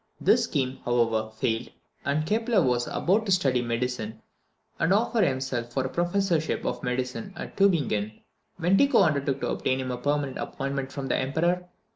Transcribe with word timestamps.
This 0.19 0.45
scheme, 0.45 0.79
however, 0.83 1.29
failed, 1.31 1.69
and 2.03 2.25
Kepler 2.25 2.63
was 2.63 2.87
about 2.87 3.27
to 3.27 3.31
study 3.31 3.61
medicine, 3.61 4.19
and 4.79 4.91
offer 4.91 5.21
himself 5.21 5.71
for 5.71 5.85
a 5.85 5.89
professorship 5.89 6.65
of 6.65 6.81
medicine 6.81 7.33
at 7.35 7.55
Tubingen, 7.55 8.19
when 8.57 8.79
Tycho 8.79 9.03
undertook 9.03 9.41
to 9.41 9.49
obtain 9.49 9.79
him 9.79 9.91
a 9.91 9.97
permanent 9.99 10.39
appointment 10.39 10.91
from 10.91 11.07
the 11.07 11.15
Emperor. 11.15 11.69